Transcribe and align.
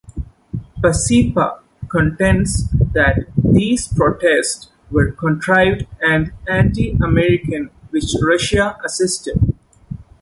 Pacepa 0.79 1.59
contends 1.87 2.67
that 2.93 3.25
these 3.37 3.87
protests 3.87 4.69
were 4.89 5.11
contrived 5.11 5.85
and 6.01 6.31
anti-American, 6.47 7.69
which 7.91 8.15
Russia 8.19 8.79
assisted. 8.83 9.39